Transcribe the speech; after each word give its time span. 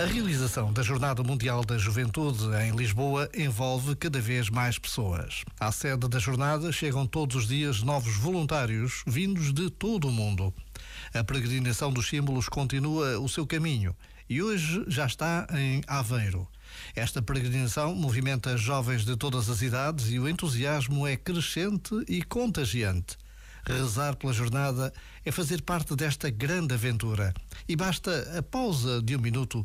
A 0.00 0.04
realização 0.04 0.72
da 0.72 0.82
Jornada 0.82 1.22
Mundial 1.22 1.64
da 1.64 1.76
Juventude 1.78 2.44
em 2.64 2.74
Lisboa 2.74 3.28
envolve 3.36 3.94
cada 3.94 4.20
vez 4.20 4.48
mais 4.48 4.78
pessoas. 4.78 5.44
À 5.60 5.70
sede 5.70 6.08
da 6.08 6.18
jornada 6.18 6.72
chegam 6.72 7.06
todos 7.06 7.36
os 7.36 7.46
dias 7.46 7.82
novos 7.82 8.16
voluntários 8.16 9.02
vindos 9.06 9.52
de 9.52 9.70
todo 9.70 10.08
o 10.08 10.12
mundo. 10.12 10.52
A 11.14 11.22
peregrinação 11.22 11.92
dos 11.92 12.08
símbolos 12.08 12.48
continua 12.48 13.18
o 13.18 13.28
seu 13.28 13.46
caminho 13.46 13.94
e 14.28 14.42
hoje 14.42 14.82
já 14.88 15.06
está 15.06 15.46
em 15.52 15.82
Aveiro. 15.86 16.48
Esta 16.96 17.20
peregrinação 17.20 17.94
movimenta 17.94 18.56
jovens 18.56 19.04
de 19.04 19.14
todas 19.14 19.48
as 19.50 19.62
idades 19.62 20.10
e 20.10 20.18
o 20.18 20.28
entusiasmo 20.28 21.06
é 21.06 21.16
crescente 21.16 21.94
e 22.08 22.22
contagiante. 22.22 23.16
Rezar 23.64 24.16
pela 24.16 24.32
jornada 24.32 24.92
é 25.24 25.30
fazer 25.30 25.62
parte 25.62 25.94
desta 25.94 26.28
grande 26.28 26.74
aventura 26.74 27.32
e 27.68 27.76
basta 27.76 28.38
a 28.38 28.42
pausa 28.42 29.00
de 29.00 29.14
um 29.14 29.20
minuto 29.20 29.64